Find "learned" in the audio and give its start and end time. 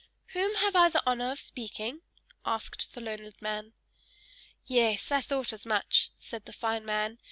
3.01-3.39